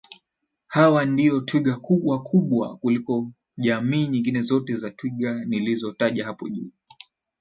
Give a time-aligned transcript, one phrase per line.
[0.67, 6.69] Hawa ndio twiga wakubwa kuliko jamii nyingine zote za twiga nilizo taja hapo juu